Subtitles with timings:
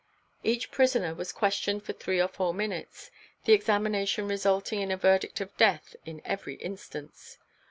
[0.43, 3.11] Each prisoner was questioned for three or four minutes,
[3.45, 7.37] the examination resulting in a verdict of death in every instance.